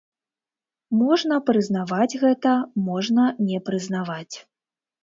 [1.01, 2.57] Можна прызнаваць гэта,
[2.89, 4.35] можна не прызнаваць.